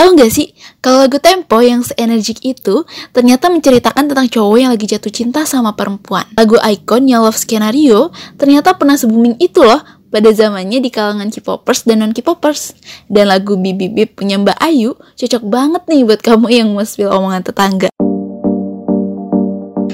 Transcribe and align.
Tahu 0.00 0.16
gak 0.16 0.32
sih, 0.32 0.56
kalau 0.80 1.04
lagu 1.04 1.20
Tempo 1.20 1.60
yang 1.60 1.84
seenergik 1.84 2.40
itu 2.40 2.88
ternyata 3.12 3.52
menceritakan 3.52 4.08
tentang 4.08 4.32
cowok 4.32 4.56
yang 4.56 4.72
lagi 4.72 4.88
jatuh 4.88 5.12
cinta 5.12 5.44
sama 5.44 5.76
perempuan. 5.76 6.24
Lagu 6.40 6.56
Icon 6.56 7.04
yang 7.04 7.20
Love 7.20 7.36
Scenario 7.36 8.08
ternyata 8.40 8.72
pernah 8.72 8.96
se-booming 8.96 9.36
itu 9.36 9.60
loh 9.60 9.76
pada 10.08 10.32
zamannya 10.32 10.80
di 10.80 10.88
kalangan 10.88 11.28
K-popers 11.28 11.84
dan 11.84 12.00
non 12.00 12.16
K-popers. 12.16 12.72
Dan 13.12 13.28
lagu 13.28 13.60
Bibi 13.60 13.92
Bib 13.92 14.16
punya 14.16 14.40
Mbak 14.40 14.56
Ayu 14.56 14.96
cocok 14.96 15.44
banget 15.44 15.84
nih 15.84 16.00
buat 16.08 16.24
kamu 16.24 16.48
yang 16.48 16.72
mau 16.72 16.80
spill 16.80 17.12
omongan 17.12 17.44
tetangga. 17.44 17.92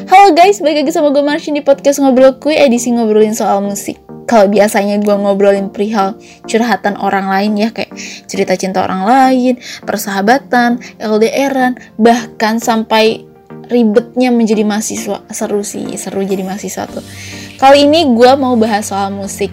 Halo 0.07 0.39
guys, 0.39 0.63
balik 0.63 0.87
lagi 0.87 0.95
sama 0.95 1.11
gue 1.11 1.19
Marshin 1.19 1.59
di 1.59 1.67
podcast 1.67 1.99
Ngobrol 1.99 2.39
Kui 2.39 2.55
edisi 2.55 2.95
ngobrolin 2.95 3.35
soal 3.35 3.59
musik. 3.59 3.99
Kalau 4.31 4.47
biasanya 4.47 5.03
gue 5.03 5.11
ngobrolin 5.11 5.75
perihal 5.75 6.15
curhatan 6.47 6.95
orang 6.95 7.27
lain 7.27 7.59
ya 7.59 7.75
kayak 7.75 7.91
cerita 8.31 8.55
cinta 8.55 8.87
orang 8.87 9.03
lain, 9.03 9.59
persahabatan, 9.83 10.79
LDRan, 11.03 11.99
bahkan 11.99 12.63
sampai 12.63 13.27
ribetnya 13.67 14.31
menjadi 14.31 14.63
mahasiswa. 14.63 15.27
Seru 15.35 15.67
sih 15.67 15.99
seru 15.99 16.23
jadi 16.23 16.47
mahasiswa 16.47 16.87
tuh. 16.87 17.03
Kali 17.59 17.91
ini 17.91 18.07
gue 18.15 18.31
mau 18.39 18.55
bahas 18.55 18.87
soal 18.87 19.11
musik. 19.11 19.51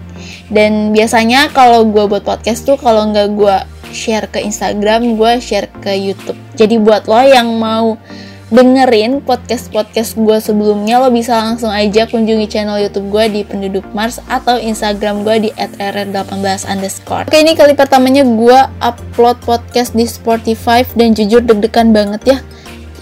Dan 0.54 0.94
biasanya 0.94 1.50
kalau 1.50 1.82
gue 1.82 2.06
buat 2.06 2.22
podcast 2.22 2.62
tuh 2.62 2.78
kalau 2.78 3.10
nggak 3.10 3.34
gue 3.34 3.56
share 3.90 4.30
ke 4.30 4.38
Instagram 4.38 5.18
gue 5.18 5.32
share 5.42 5.66
ke 5.82 5.98
YouTube. 5.98 6.38
Jadi 6.54 6.78
buat 6.78 7.10
lo 7.10 7.26
yang 7.26 7.58
mau 7.58 7.98
dengerin 8.54 9.18
podcast-podcast 9.18 10.14
gue 10.14 10.38
sebelumnya 10.38 11.02
lo 11.02 11.10
bisa 11.10 11.34
langsung 11.42 11.74
aja 11.74 12.06
kunjungi 12.06 12.46
channel 12.46 12.78
YouTube 12.78 13.10
gue 13.10 13.24
di 13.26 13.40
penduduk 13.42 13.82
Mars 13.90 14.22
atau 14.30 14.62
Instagram 14.62 15.26
gue 15.26 15.50
di 15.50 15.50
@rr18 15.58 16.70
underscore. 16.70 17.26
Oke 17.26 17.42
ini 17.42 17.58
kali 17.58 17.74
pertamanya 17.74 18.22
gue 18.22 18.58
upload 18.78 19.42
podcast 19.42 19.98
di 19.98 20.06
Spotify 20.06 20.86
dan 20.94 21.18
jujur 21.18 21.42
deg-degan 21.42 21.90
banget 21.90 22.22
ya. 22.22 22.38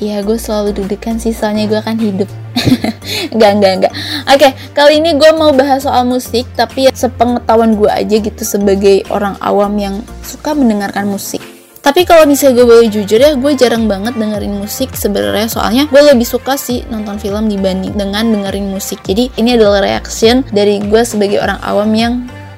Iya 0.00 0.24
gue 0.24 0.40
selalu 0.40 0.72
deg-degan 0.72 1.20
sih 1.20 1.36
soalnya 1.36 1.68
gue 1.68 1.76
akan 1.84 2.00
hidup. 2.00 2.32
enggak 3.36 3.50
enggak 3.52 3.72
enggak. 3.76 3.92
Oke 4.32 4.48
kali 4.72 5.04
ini 5.04 5.20
gue 5.20 5.30
mau 5.36 5.52
bahas 5.52 5.84
soal 5.84 6.08
musik 6.08 6.48
tapi 6.56 6.88
ya 6.88 6.96
sepengetahuan 6.96 7.76
gue 7.76 7.92
aja 7.92 8.16
gitu 8.24 8.40
sebagai 8.40 9.04
orang 9.12 9.36
awam 9.44 9.76
yang 9.76 10.00
suka 10.24 10.56
mendengarkan 10.56 11.12
musik. 11.12 11.44
Tapi 11.82 12.06
kalau 12.06 12.30
misalnya 12.30 12.62
gue 12.62 12.66
boleh 12.66 12.86
jujur 12.86 13.18
ya, 13.18 13.34
gue 13.34 13.52
jarang 13.58 13.90
banget 13.90 14.14
dengerin 14.14 14.54
musik 14.54 14.94
sebenarnya 14.94 15.50
soalnya 15.50 15.90
gue 15.90 15.98
lebih 15.98 16.22
suka 16.22 16.54
sih 16.54 16.86
nonton 16.86 17.18
film 17.18 17.50
dibanding 17.50 17.98
dengan 17.98 18.30
dengerin 18.30 18.70
musik. 18.70 19.02
Jadi 19.02 19.34
ini 19.34 19.58
adalah 19.58 19.82
reaction 19.82 20.46
dari 20.54 20.78
gue 20.78 21.02
sebagai 21.02 21.42
orang 21.42 21.58
awam 21.58 21.90
yang 21.90 22.12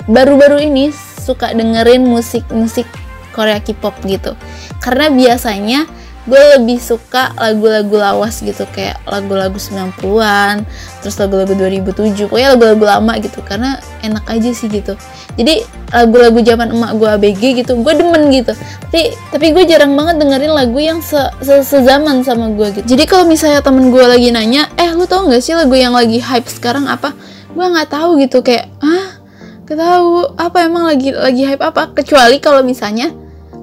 baru-baru 0.04 0.68
ini 0.68 0.92
suka 1.24 1.56
dengerin 1.56 2.04
musik-musik 2.04 2.84
Korea 3.32 3.64
K-pop 3.64 3.96
gitu. 4.04 4.36
Karena 4.84 5.08
biasanya 5.08 5.88
gue 6.24 6.42
lebih 6.56 6.80
suka 6.80 7.36
lagu-lagu 7.36 8.00
lawas 8.00 8.40
gitu 8.40 8.64
kayak 8.72 8.96
lagu-lagu 9.04 9.60
90-an 9.60 10.64
terus 11.04 11.20
lagu-lagu 11.20 11.52
2007 11.52 12.32
pokoknya 12.32 12.56
lagu-lagu 12.56 12.84
lama 12.88 13.12
gitu 13.20 13.44
karena 13.44 13.76
enak 14.00 14.24
aja 14.32 14.50
sih 14.56 14.72
gitu. 14.72 14.96
Jadi 15.36 15.60
lagu-lagu 15.92 16.40
zaman 16.40 16.72
emak 16.72 16.92
gue 16.96 17.08
ABG 17.20 17.42
gitu 17.60 17.76
gue 17.76 17.92
demen 17.92 18.32
gitu. 18.32 18.56
Tapi 18.88 19.12
tapi 19.36 19.46
gue 19.52 19.64
jarang 19.68 19.92
banget 19.92 20.24
dengerin 20.24 20.52
lagu 20.56 20.78
yang 20.80 21.04
se, 21.04 21.20
se 21.44 21.60
sezaman 21.60 22.24
sama 22.24 22.48
gue 22.56 22.80
gitu. 22.80 22.96
Jadi 22.96 23.04
kalau 23.04 23.28
misalnya 23.28 23.60
temen 23.60 23.92
gue 23.92 24.04
lagi 24.08 24.32
nanya 24.32 24.72
eh 24.80 24.96
lu 24.96 25.04
tau 25.04 25.28
gak 25.28 25.44
sih 25.44 25.52
lagu 25.52 25.76
yang 25.76 25.92
lagi 25.92 26.24
hype 26.24 26.48
sekarang 26.48 26.88
apa? 26.88 27.12
Gue 27.52 27.68
nggak 27.68 27.92
tahu 27.92 28.16
gitu 28.24 28.40
kayak 28.40 28.72
ah 28.80 29.20
ketahu 29.68 30.36
apa 30.40 30.64
emang 30.64 30.88
lagi 30.88 31.12
lagi 31.12 31.44
hype 31.44 31.60
apa? 31.60 31.92
Kecuali 31.92 32.40
kalau 32.40 32.64
misalnya 32.64 33.12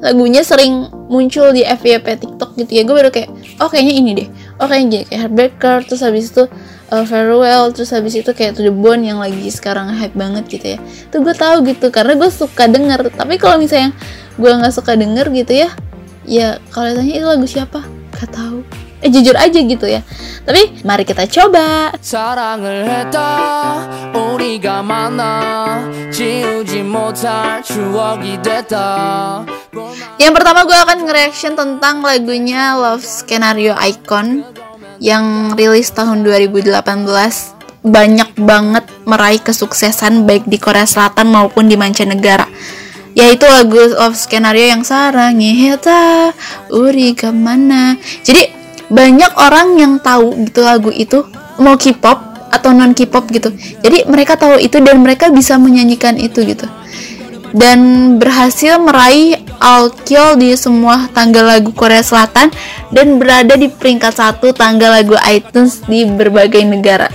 lagunya 0.01 0.41
sering 0.41 0.89
muncul 1.07 1.53
di 1.53 1.61
FYP 1.61 2.25
TikTok 2.25 2.57
gitu 2.57 2.71
ya. 2.73 2.83
Gue 2.83 2.95
baru 2.97 3.09
kayak 3.13 3.29
oh 3.61 3.69
kayaknya 3.69 3.93
ini 3.93 4.11
deh. 4.17 4.27
Oh 4.57 4.65
kayaknya 4.65 4.87
gini 4.89 5.03
kayak 5.07 5.21
Heartbreaker 5.25 5.77
terus 5.85 6.01
habis 6.01 6.33
itu 6.33 6.43
uh, 6.89 7.05
Farewell 7.05 7.69
terus 7.71 7.93
habis 7.93 8.17
itu 8.17 8.31
kayak 8.33 8.57
To 8.57 8.65
The 8.65 8.73
Bone 8.73 9.05
yang 9.05 9.21
lagi 9.21 9.47
sekarang 9.53 9.93
hype 9.93 10.17
banget 10.17 10.49
gitu 10.49 10.75
ya. 10.75 10.79
Tuh 11.13 11.21
gue 11.21 11.35
tahu 11.37 11.63
gitu 11.69 11.93
karena 11.93 12.17
gue 12.17 12.29
suka 12.33 12.65
denger. 12.65 13.13
Tapi 13.13 13.37
kalau 13.37 13.61
misalnya 13.61 13.93
gue 14.35 14.51
nggak 14.51 14.73
suka 14.73 14.97
denger 14.97 15.29
gitu 15.31 15.53
ya 15.67 15.69
ya 16.25 16.61
kalau 16.69 16.93
tanya 16.93 17.13
itu 17.13 17.27
lagu 17.27 17.47
siapa? 17.47 17.81
Gak 18.13 18.29
tahu. 18.33 18.61
Eh 19.01 19.09
jujur 19.09 19.33
aja 19.33 19.57
gitu 19.57 19.85
ya. 19.89 20.05
Tapi 20.45 20.85
mari 20.85 21.01
kita 21.05 21.25
coba 21.25 21.89
yang 30.17 30.33
pertama 30.33 30.65
gue 30.65 30.73
akan 30.73 31.05
nge-reaction 31.05 31.53
tentang 31.53 32.01
lagunya 32.01 32.73
Love 32.73 33.05
Scenario 33.05 33.77
Icon 33.77 34.41
yang 34.97 35.53
rilis 35.53 35.93
tahun 35.93 36.25
2018 36.25 36.73
banyak 37.85 38.29
banget 38.41 38.85
meraih 39.05 39.41
kesuksesan 39.45 40.25
baik 40.25 40.49
di 40.49 40.57
Korea 40.57 40.89
Selatan 40.89 41.29
maupun 41.29 41.69
di 41.69 41.77
mancanegara. 41.77 42.49
Yaitu 43.13 43.45
lagu 43.45 43.77
Love 43.77 44.17
Scenario 44.17 44.73
yang 44.73 44.81
sarang 44.81 45.37
heta 45.37 46.33
uri 46.73 47.13
ke 47.13 47.29
mana? 47.29 47.93
Jadi 48.25 48.49
banyak 48.89 49.37
orang 49.37 49.77
yang 49.77 49.93
tahu 50.01 50.33
gitu 50.49 50.65
lagu 50.65 50.89
itu 50.89 51.29
mau 51.61 51.77
K-pop 51.77 52.30
atau 52.51 52.75
non 52.75 52.91
K-pop 52.91 53.31
gitu 53.31 53.49
jadi 53.81 54.05
mereka 54.05 54.35
tahu 54.35 54.59
itu 54.59 54.77
dan 54.83 54.99
mereka 54.99 55.31
bisa 55.31 55.55
menyanyikan 55.55 56.19
itu 56.19 56.43
gitu 56.43 56.67
dan 57.51 57.79
berhasil 58.15 58.79
meraih 58.79 59.39
Alkyol 59.61 60.39
di 60.39 60.55
semua 60.55 61.11
tanggal 61.11 61.45
lagu 61.45 61.69
Korea 61.75 62.01
Selatan 62.01 62.49
dan 62.89 63.19
berada 63.21 63.53
di 63.59 63.69
peringkat 63.69 64.15
satu 64.15 64.55
tanggal 64.55 64.89
lagu 64.89 65.13
iTunes 65.27 65.83
di 65.85 66.07
berbagai 66.07 66.63
negara. 66.65 67.11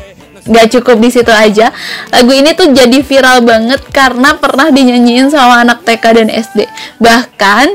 Gak 0.47 0.79
cukup 0.79 1.03
di 1.03 1.11
situ 1.11 1.33
aja, 1.35 1.75
lagu 2.15 2.31
ini 2.31 2.55
tuh 2.55 2.71
jadi 2.71 3.03
viral 3.03 3.43
banget 3.43 3.83
karena 3.91 4.39
pernah 4.39 4.71
dinyanyiin 4.71 5.27
sama 5.27 5.67
anak 5.67 5.83
TK 5.83 6.23
dan 6.23 6.29
SD. 6.31 6.71
Bahkan 7.03 7.67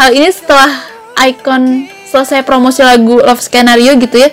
hal 0.00 0.10
ini 0.16 0.32
setelah 0.32 0.72
Icon 1.20 1.84
selesai 2.14 2.46
promosi 2.46 2.86
lagu 2.86 3.18
Love 3.18 3.42
Scenario 3.42 3.98
gitu 3.98 4.22
ya 4.22 4.30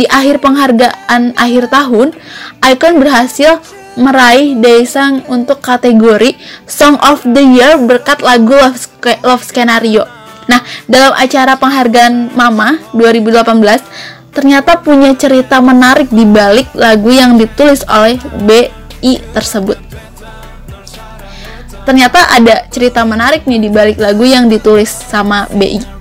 di 0.00 0.08
akhir 0.08 0.40
penghargaan 0.40 1.36
akhir 1.36 1.68
tahun 1.68 2.16
Icon 2.64 2.94
berhasil 2.96 3.60
meraih 4.00 4.56
Daesang 4.56 5.28
untuk 5.28 5.60
kategori 5.60 6.40
Song 6.64 6.96
of 7.04 7.20
the 7.28 7.44
Year 7.44 7.76
berkat 7.76 8.24
lagu 8.24 8.56
Love, 8.56 8.80
Love 9.20 9.44
Scenario 9.44 10.08
Nah, 10.48 10.64
dalam 10.88 11.12
acara 11.12 11.60
penghargaan 11.60 12.32
Mama 12.32 12.80
2018 12.96 13.84
ternyata 14.32 14.80
punya 14.80 15.12
cerita 15.12 15.60
menarik 15.60 16.08
di 16.08 16.24
balik 16.24 16.72
lagu 16.72 17.12
yang 17.12 17.36
ditulis 17.36 17.84
oleh 17.84 18.16
BI 18.48 19.20
tersebut. 19.36 19.76
Ternyata 21.84 22.32
ada 22.32 22.64
cerita 22.72 23.04
menarik 23.04 23.44
nih 23.44 23.60
di 23.60 23.68
balik 23.72 24.00
lagu 24.00 24.24
yang 24.24 24.48
ditulis 24.48 24.88
sama 24.88 25.48
BI. 25.52 25.97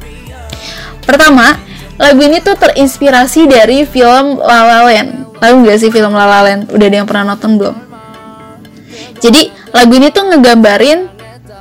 Pertama, 1.07 1.55
lagu 1.95 2.19
ini 2.19 2.43
tuh 2.43 2.59
terinspirasi 2.59 3.47
dari 3.47 3.87
film 3.87 4.43
La 4.43 4.67
La 4.67 4.79
Land. 4.83 5.39
Tahu 5.39 5.63
nggak 5.63 5.77
sih 5.79 5.89
film 5.89 6.11
La 6.11 6.27
La 6.27 6.39
Land? 6.43 6.67
Udah 6.67 6.85
ada 6.91 6.97
yang 6.99 7.07
pernah 7.07 7.33
nonton 7.33 7.55
belum? 7.55 7.75
Jadi 9.23 9.49
lagu 9.71 9.93
ini 9.95 10.11
tuh 10.11 10.27
ngegambarin 10.27 11.07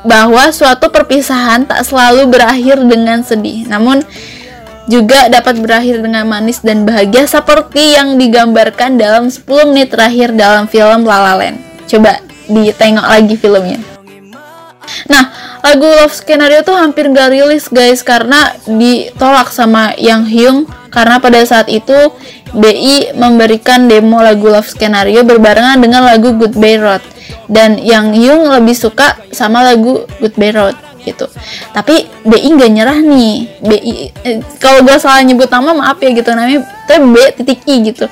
bahwa 0.03 0.51
suatu 0.51 0.91
perpisahan 0.91 1.65
tak 1.65 1.87
selalu 1.87 2.27
berakhir 2.27 2.83
dengan 2.83 3.23
sedih, 3.23 3.71
namun 3.71 4.03
juga 4.87 5.27
dapat 5.27 5.59
berakhir 5.59 5.99
dengan 5.99 6.27
manis 6.27 6.63
dan 6.63 6.87
bahagia 6.87 7.27
seperti 7.27 7.99
yang 7.99 8.15
digambarkan 8.19 8.99
dalam 8.99 9.27
10 9.31 9.43
menit 9.71 9.91
terakhir 9.91 10.31
dalam 10.35 10.71
film 10.71 11.03
La 11.07 11.19
La 11.23 11.35
Land. 11.39 11.59
Coba 11.87 12.23
ditengok 12.47 13.07
lagi 13.07 13.35
filmnya. 13.35 13.79
Nah, 15.11 15.25
lagu 15.67 15.83
Love 15.83 16.15
Scenario 16.15 16.63
tuh 16.63 16.79
hampir 16.79 17.11
gak 17.11 17.35
rilis 17.35 17.67
guys 17.67 18.07
karena 18.07 18.55
ditolak 18.71 19.51
sama 19.51 19.99
Yang 19.99 20.23
Hyung 20.31 20.59
karena 20.95 21.19
pada 21.19 21.43
saat 21.43 21.67
itu 21.67 22.15
BI 22.55 23.19
memberikan 23.19 23.91
demo 23.91 24.23
lagu 24.23 24.47
Love 24.47 24.71
Scenario 24.71 25.27
berbarengan 25.27 25.83
dengan 25.83 26.07
lagu 26.07 26.31
Goodbye 26.39 26.79
Road 26.79 27.03
dan 27.51 27.83
Yang 27.83 28.07
Hyung 28.15 28.47
lebih 28.47 28.79
suka 28.79 29.19
sama 29.35 29.67
lagu 29.67 30.07
Goodbye 30.23 30.55
Road 30.55 30.77
gitu. 31.03 31.27
Tapi 31.71 32.07
BI 32.27 32.49
nggak 32.55 32.71
nyerah 32.71 32.99
nih. 32.99 33.63
BI 33.63 33.93
eh, 34.27 34.39
kalau 34.59 34.83
gue 34.83 34.99
salah 34.99 35.23
nyebut 35.23 35.47
nama 35.47 35.71
maaf 35.71 36.03
ya 36.03 36.11
gitu 36.11 36.31
namanya 36.35 36.67
tapi 36.87 36.99
B 37.11 37.17
titik 37.43 37.63
I 37.67 37.91
gitu. 37.91 38.07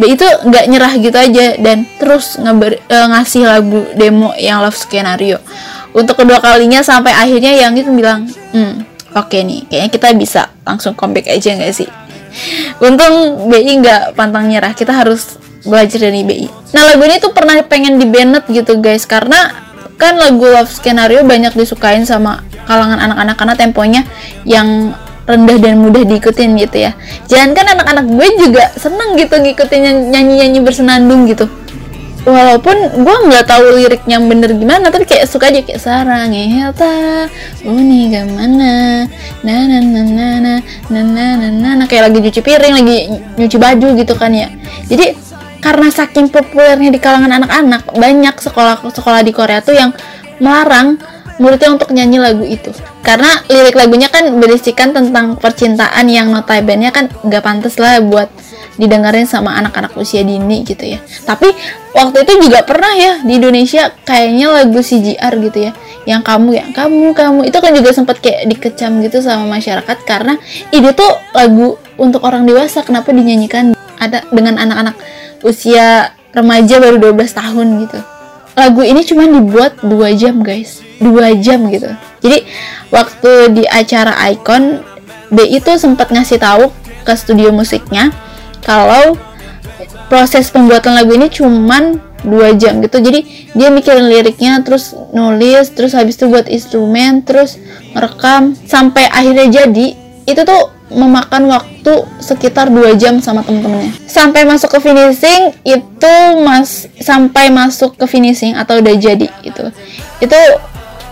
BI 0.00 0.16
itu 0.16 0.24
nggak 0.24 0.64
nyerah 0.68 0.92
gitu 0.96 1.16
aja 1.16 1.46
dan 1.60 1.88
terus 2.00 2.40
ngeber, 2.40 2.80
eh, 2.80 3.06
ngasih 3.12 3.44
lagu 3.48 3.84
demo 3.96 4.32
yang 4.36 4.60
Love 4.64 4.76
Scenario 4.76 5.40
untuk 5.98 6.14
kedua 6.14 6.38
kalinya 6.38 6.80
sampai 6.80 7.10
akhirnya 7.10 7.58
yang 7.58 7.74
itu 7.74 7.90
bilang 7.90 8.30
hmm 8.54 8.86
oke 9.18 9.28
okay 9.28 9.42
nih 9.42 9.66
kayaknya 9.66 9.90
kita 9.90 10.08
bisa 10.14 10.42
langsung 10.62 10.94
comeback 10.94 11.26
aja 11.26 11.58
nggak 11.58 11.74
sih? 11.74 11.90
Untung 12.78 13.48
BI 13.50 13.82
nggak 13.82 14.14
pantang 14.14 14.46
nyerah 14.46 14.70
kita 14.76 14.94
harus 14.94 15.40
belajar 15.66 15.98
dari 15.98 16.22
BI 16.22 16.46
nah 16.70 16.86
lagu 16.86 17.02
ini 17.02 17.18
tuh 17.18 17.34
pernah 17.34 17.58
pengen 17.66 17.98
di 17.98 18.06
banned 18.06 18.46
gitu 18.46 18.78
guys 18.78 19.08
karena 19.08 19.66
kan 19.98 20.14
lagu 20.14 20.46
Love 20.46 20.70
Scenario 20.70 21.26
banyak 21.26 21.58
disukain 21.58 22.06
sama 22.06 22.46
kalangan 22.70 23.02
anak-anak 23.02 23.34
karena 23.34 23.54
temponya 23.58 24.02
yang 24.46 24.94
rendah 25.28 25.58
dan 25.60 25.76
mudah 25.84 26.08
diikutin 26.08 26.56
gitu 26.56 26.88
ya. 26.88 26.96
Jangan 27.28 27.52
kan 27.52 27.66
anak-anak 27.76 28.04
gue 28.08 28.28
juga 28.48 28.64
seneng 28.80 29.12
gitu 29.20 29.36
ngikutin 29.36 30.08
nyanyi-nyanyi 30.08 30.64
bersenandung 30.64 31.28
gitu 31.28 31.44
walaupun 32.28 32.76
gue 33.00 33.16
nggak 33.32 33.46
tahu 33.48 33.64
liriknya 33.80 34.20
bener 34.20 34.52
gimana 34.52 34.92
tapi 34.92 35.08
kayak 35.08 35.24
suka 35.24 35.48
aja 35.48 35.64
kayak 35.64 35.80
sarang 35.80 36.30
ta 36.76 37.24
uni 37.64 38.12
gimana 38.12 39.08
na 39.40 39.56
na 39.64 39.78
na 39.80 39.80
na 39.80 40.02
na 40.04 40.28
na 40.92 41.00
na 41.00 41.26
na 41.40 41.48
na 41.48 41.70
na 41.80 41.84
kayak 41.88 42.12
lagi 42.12 42.28
cuci 42.28 42.40
piring 42.44 42.74
lagi 42.84 42.96
nyuci 43.40 43.56
baju 43.56 43.88
gitu 43.96 44.14
kan 44.14 44.36
ya 44.36 44.52
jadi 44.86 45.16
karena 45.58 45.90
saking 45.90 46.30
populernya 46.30 46.92
di 46.94 47.00
kalangan 47.02 47.42
anak-anak 47.42 47.82
banyak 47.96 48.34
sekolah-sekolah 48.38 49.26
di 49.26 49.32
Korea 49.34 49.58
tuh 49.58 49.74
yang 49.74 49.90
melarang 50.38 51.00
muridnya 51.42 51.74
untuk 51.74 51.90
nyanyi 51.90 52.18
lagu 52.22 52.44
itu 52.44 52.70
karena 53.02 53.40
lirik 53.46 53.78
lagunya 53.78 54.10
kan 54.10 54.36
berisikan 54.36 54.92
tentang 54.92 55.38
percintaan 55.38 56.06
yang 56.10 56.28
notabene 56.28 56.90
kan 56.90 57.08
nggak 57.24 57.42
pantas 57.42 57.78
lah 57.78 58.02
buat 58.02 58.28
didengarin 58.78 59.26
sama 59.26 59.58
anak-anak 59.58 59.92
usia 59.98 60.22
dini 60.22 60.62
gitu 60.62 60.86
ya. 60.86 61.02
Tapi 61.26 61.50
waktu 61.92 62.22
itu 62.24 62.48
juga 62.48 62.62
pernah 62.62 62.94
ya 62.94 63.20
di 63.26 63.36
Indonesia 63.36 63.90
kayaknya 64.06 64.46
lagu 64.54 64.78
CGR 64.78 65.34
gitu 65.50 65.58
ya 65.68 65.72
yang 66.06 66.22
kamu 66.22 66.56
ya 66.56 66.64
kamu 66.72 67.12
kamu. 67.12 67.40
Itu 67.50 67.58
kan 67.58 67.74
juga 67.74 67.90
sempat 67.92 68.22
kayak 68.22 68.48
dikecam 68.48 69.02
gitu 69.02 69.18
sama 69.20 69.58
masyarakat 69.58 69.98
karena 70.06 70.38
itu 70.70 70.88
tuh 70.94 71.12
lagu 71.34 71.76
untuk 71.98 72.22
orang 72.22 72.46
dewasa 72.46 72.86
kenapa 72.86 73.10
dinyanyikan 73.10 73.74
ada 73.98 74.22
dengan 74.30 74.56
anak-anak 74.62 74.94
usia 75.42 76.14
remaja 76.30 76.78
baru 76.78 76.96
12 77.12 77.34
tahun 77.34 77.66
gitu. 77.84 77.98
Lagu 78.58 78.82
ini 78.82 79.02
cuma 79.06 79.26
dibuat 79.26 79.78
dua 79.82 80.14
jam 80.14 80.42
guys. 80.42 80.82
Dua 80.98 81.34
jam 81.38 81.66
gitu. 81.70 81.90
Jadi 82.22 82.42
waktu 82.90 83.54
di 83.54 83.64
acara 83.66 84.18
Icon 84.30 84.82
B 85.30 85.46
itu 85.46 85.70
sempat 85.78 86.10
ngasih 86.10 86.42
tahu 86.42 86.74
ke 87.06 87.12
studio 87.14 87.54
musiknya 87.54 88.10
kalau 88.64 89.16
proses 90.08 90.48
pembuatan 90.48 90.96
lagu 90.96 91.14
ini 91.14 91.28
cuman 91.28 92.00
dua 92.26 92.54
jam 92.58 92.82
gitu. 92.82 92.98
Jadi 92.98 93.50
dia 93.54 93.68
mikirin 93.70 94.10
liriknya 94.10 94.62
terus 94.66 94.96
nulis 95.14 95.70
terus 95.70 95.94
habis 95.94 96.18
itu 96.18 96.26
buat 96.26 96.50
instrumen 96.50 97.22
terus 97.22 97.60
merekam. 97.94 98.56
Sampai 98.66 99.06
akhirnya 99.06 99.46
jadi 99.62 99.86
itu 100.28 100.40
tuh 100.44 100.74
memakan 100.88 101.52
waktu 101.52 101.92
sekitar 102.18 102.72
dua 102.72 102.96
jam 102.96 103.20
sama 103.20 103.44
temen-temennya. 103.44 103.92
Sampai 104.08 104.48
masuk 104.48 104.72
ke 104.76 104.78
finishing 104.80 105.52
itu 105.62 106.14
mas 106.42 106.88
sampai 106.98 107.52
masuk 107.52 107.94
ke 107.94 108.04
finishing 108.08 108.56
atau 108.56 108.80
udah 108.80 108.96
jadi 108.96 109.28
itu 109.44 109.64
itu 110.24 110.40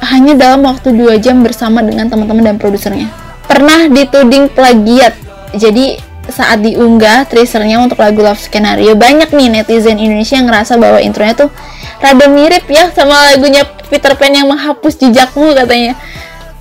hanya 0.00 0.36
dalam 0.36 0.64
waktu 0.64 0.92
dua 0.92 1.16
jam 1.20 1.40
bersama 1.40 1.84
dengan 1.84 2.08
teman-teman 2.08 2.54
dan 2.54 2.56
produsernya. 2.56 3.08
Pernah 3.46 3.88
dituding 3.92 4.52
plagiat. 4.52 5.14
Jadi 5.56 5.96
saat 6.30 6.62
diunggah 6.62 7.26
teasernya 7.30 7.78
untuk 7.78 8.02
lagu 8.02 8.22
Love 8.22 8.40
Scenario 8.40 8.98
banyak 8.98 9.30
nih 9.30 9.48
netizen 9.60 9.98
Indonesia 9.98 10.36
yang 10.38 10.50
ngerasa 10.50 10.76
bahwa 10.76 10.98
intronya 10.98 11.46
tuh 11.46 11.50
rada 12.02 12.26
mirip 12.28 12.66
ya 12.66 12.90
sama 12.92 13.32
lagunya 13.32 13.64
Peter 13.86 14.12
Pan 14.18 14.34
yang 14.34 14.50
menghapus 14.50 14.98
jejakmu 14.98 15.54
katanya. 15.54 15.94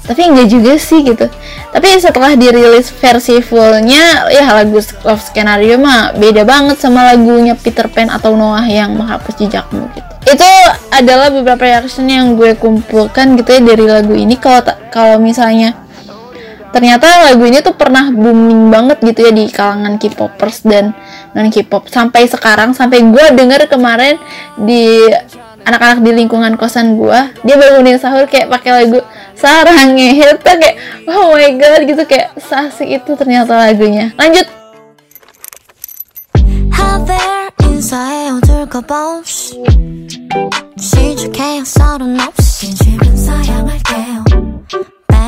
Tapi 0.06 0.21
enggak 0.21 0.47
juga 0.53 0.73
sih 0.77 1.01
gitu. 1.01 1.25
Tapi 1.73 1.97
setelah 1.97 2.38
dirilis 2.38 2.94
versi 2.94 3.41
fullnya 3.41 4.29
ya 4.29 4.53
lagu 4.53 4.77
Love 4.77 5.23
Scenario 5.25 5.81
mah 5.81 6.13
beda 6.13 6.45
banget 6.45 6.77
sama 6.77 7.03
lagunya 7.09 7.57
Peter 7.57 7.89
Pan 7.89 8.13
atau 8.13 8.38
Noah 8.38 8.63
yang 8.69 8.94
menghapus 8.94 9.33
jejakmu 9.41 9.89
gitu. 9.97 10.12
Itu 10.25 10.50
adalah 10.94 11.33
beberapa 11.33 11.62
reaction 11.65 12.06
yang 12.09 12.38
gue 12.38 12.53
kumpulkan 12.57 13.38
gitu 13.38 13.50
ya 13.50 13.62
dari 13.62 13.85
lagu 13.89 14.13
ini. 14.13 14.38
Kalau 14.38 14.62
kalau 14.94 15.17
misalnya 15.17 15.84
ternyata 16.75 17.31
lagu 17.31 17.48
ini 17.48 17.63
tuh 17.63 17.72
pernah 17.72 18.12
booming 18.12 18.68
banget 18.68 19.00
gitu 19.00 19.19
ya 19.24 19.31
di 19.31 19.48
kalangan 19.48 19.95
K-popers 19.95 20.68
dan 20.68 20.92
non 21.31 21.48
K-pop 21.48 21.88
sampai 21.88 22.27
sekarang 22.27 22.75
sampai 22.75 23.00
gue 23.00 23.25
denger 23.31 23.72
kemarin 23.72 24.19
di 24.60 25.07
anak-anak 25.63 26.04
di 26.04 26.12
lingkungan 26.12 26.60
kosan 26.60 27.00
gue 27.00 27.19
dia 27.48 27.56
bangunin 27.56 27.95
sahur 27.95 28.27
kayak 28.27 28.51
pakai 28.51 28.83
lagu 28.83 29.00
sarang 29.39 29.95
ngehet 29.95 30.44
kayak 30.44 30.75
oh 31.07 31.31
my 31.31 31.56
god 31.56 31.81
gitu 31.88 32.04
kayak 32.04 32.36
sasik 32.44 32.92
itu 32.92 33.12
ternyata 33.16 33.56
lagunya. 33.56 34.12
Lanjut 34.19 34.44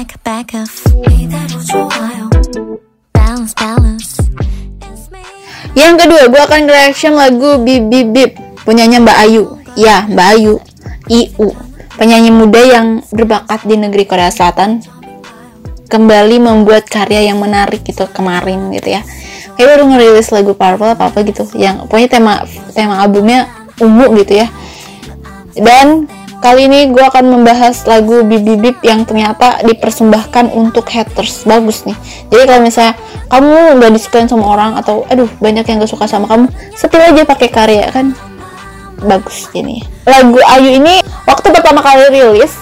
back 0.07 0.15
back 0.23 0.55
off 0.55 0.87
이대로 1.11 1.59
좋아요 1.67 2.31
balance 3.13 3.55
balance 3.59 4.11
yang 5.75 5.99
kedua 5.99 6.31
gue 6.31 6.41
akan 6.41 6.71
reaction 6.71 7.19
lagu 7.19 7.59
Bip 7.61 7.91
Bip 7.91 8.09
Bip 8.15 8.31
punyanya 8.63 9.03
Mbak 9.03 9.19
Ayu 9.27 9.45
ya 9.75 10.07
Mbak 10.07 10.29
Ayu 10.39 10.55
IU 11.11 11.49
penyanyi 11.99 12.31
muda 12.31 12.63
yang 12.63 12.87
berbakat 13.11 13.67
di 13.67 13.77
negeri 13.77 14.07
Korea 14.07 14.31
Selatan 14.31 14.81
kembali 15.91 16.41
membuat 16.41 16.89
karya 16.89 17.29
yang 17.29 17.43
menarik 17.43 17.85
gitu 17.85 18.09
kemarin 18.09 18.73
gitu 18.73 18.97
ya 18.97 19.05
kayak 19.59 19.69
baru 19.77 19.83
ngerilis 19.93 20.33
lagu 20.33 20.57
Purple 20.57 20.97
apa 20.97 21.13
apa 21.13 21.19
gitu 21.27 21.45
yang 21.59 21.85
pokoknya 21.85 22.09
tema 22.09 22.33
tema 22.73 23.05
albumnya 23.05 23.51
ungu 23.77 24.17
gitu 24.25 24.41
ya 24.41 24.49
dan 25.59 26.09
Kali 26.38 26.70
ini 26.70 26.94
gue 26.94 27.02
akan 27.02 27.34
membahas 27.34 27.82
lagu 27.90 28.22
Bibi 28.22 28.62
Bip 28.62 28.78
yang 28.86 29.10
ternyata 29.10 29.58
dipersembahkan 29.66 30.54
untuk 30.54 30.86
haters. 30.86 31.50
Bagus 31.50 31.82
nih. 31.90 31.98
Jadi 32.30 32.44
kalau 32.46 32.62
misalnya 32.62 32.94
kamu 33.28 33.82
udah 33.82 33.90
disukain 33.90 34.30
sama 34.30 34.46
orang 34.46 34.78
atau 34.78 35.02
aduh 35.10 35.28
banyak 35.42 35.66
yang 35.66 35.82
gak 35.82 35.90
suka 35.90 36.06
sama 36.06 36.30
kamu, 36.30 36.46
setel 36.78 37.02
aja 37.02 37.26
pakai 37.26 37.50
karya 37.50 37.90
kan. 37.90 38.14
Bagus 39.02 39.50
ini. 39.58 39.82
Lagu 40.06 40.38
Ayu 40.58 40.78
ini 40.78 41.02
waktu 41.26 41.48
pertama 41.50 41.82
kali 41.82 42.06
rilis, 42.14 42.54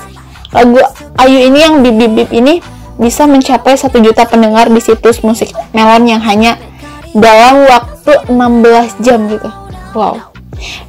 lagu 0.56 0.80
Ayu 1.20 1.40
ini 1.52 1.60
yang 1.60 1.84
Bibi 1.84 2.08
Bip 2.12 2.32
ini 2.32 2.64
bisa 2.96 3.28
mencapai 3.28 3.76
1 3.76 3.92
juta 3.92 4.24
pendengar 4.24 4.72
di 4.72 4.80
situs 4.80 5.20
musik 5.20 5.52
Melon 5.76 6.08
yang 6.08 6.24
hanya 6.24 6.56
dalam 7.12 7.68
waktu 7.68 8.32
16 8.32 9.04
jam 9.04 9.28
gitu. 9.28 9.48
Wow. 9.96 10.35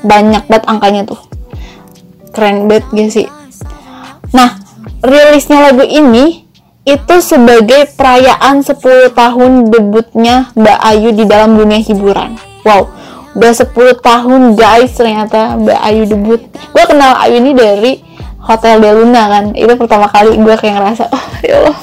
banyak 0.00 0.48
banget 0.48 0.64
angkanya 0.66 1.04
tuh. 1.06 1.20
Keren 2.34 2.66
banget 2.66 2.84
gak 2.90 3.10
sih? 3.10 3.28
Nah 4.34 4.58
rilisnya 5.02 5.70
lagu 5.70 5.82
ini 5.86 6.44
itu 6.82 7.20
sebagai 7.20 7.86
perayaan 7.94 8.64
10 8.64 9.12
tahun 9.12 9.68
debutnya 9.68 10.48
Mbak 10.56 10.78
Ayu 10.80 11.12
di 11.12 11.28
dalam 11.28 11.54
dunia 11.54 11.78
hiburan. 11.78 12.40
Wow 12.64 12.88
udah 13.30 13.52
10 13.54 14.02
tahun 14.02 14.58
guys 14.58 14.90
ternyata 14.98 15.54
Mbak 15.54 15.80
Ayu 15.86 16.02
debut. 16.06 16.40
Gue 16.74 16.84
kenal 16.86 17.14
Ayu 17.22 17.38
ini 17.38 17.54
dari 17.54 17.92
Hotel 18.40 18.80
de 18.80 18.90
Luna 18.96 19.22
kan. 19.28 19.44
Itu 19.52 19.76
pertama 19.76 20.08
kali 20.08 20.36
gue 20.40 20.54
kayak 20.56 20.74
ngerasa 20.80 21.04
oh 21.12 21.24
ya 21.44 21.54
Allah. 21.60 21.76